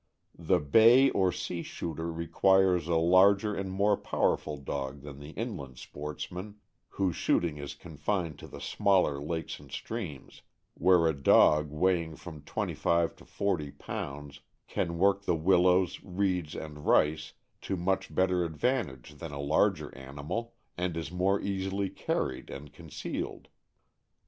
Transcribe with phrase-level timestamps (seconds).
[0.39, 5.77] The bay or sea shooter requires a larger and more powerful dog than the inland
[5.77, 6.55] sportsman,
[6.89, 10.41] whose shooting is confined to the smaller lakes and streams,
[10.73, 16.55] where a dog weighing from twenty five to forty pounds can work the willows, reeds,
[16.55, 22.49] and rice to much better advantage than a larger animal, and is more easily carried
[22.49, 23.49] and concealed.